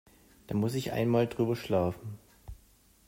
[0.47, 2.17] Da muss ich einmal drüber schlafen.